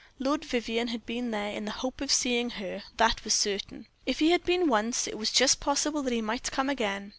Lord 0.17 0.41
Vivianne 0.45 0.87
had 0.89 1.05
been 1.05 1.29
there 1.29 1.51
in 1.51 1.65
the 1.65 1.69
hope 1.77 2.01
of 2.01 2.11
seeing 2.11 2.49
her, 2.49 2.81
that 2.97 3.23
was 3.23 3.35
certain. 3.35 3.85
If 4.07 4.17
he 4.17 4.31
had 4.31 4.43
been 4.43 4.65
once, 4.67 5.05
it 5.05 5.15
was 5.15 5.31
just 5.31 5.59
possible 5.59 6.01
that 6.01 6.11
he 6.11 6.23
might 6.23 6.51
come 6.51 6.71
again. 6.71 7.09